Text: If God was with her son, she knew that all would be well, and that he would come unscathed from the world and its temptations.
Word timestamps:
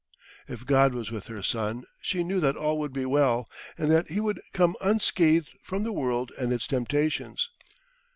If 0.47 0.65
God 0.65 0.95
was 0.95 1.11
with 1.11 1.27
her 1.27 1.43
son, 1.43 1.83
she 2.01 2.23
knew 2.23 2.39
that 2.39 2.57
all 2.57 2.79
would 2.79 2.91
be 2.91 3.05
well, 3.05 3.47
and 3.77 3.91
that 3.91 4.09
he 4.09 4.19
would 4.19 4.41
come 4.51 4.75
unscathed 4.81 5.51
from 5.61 5.83
the 5.83 5.93
world 5.93 6.31
and 6.39 6.51
its 6.51 6.65
temptations. 6.65 7.51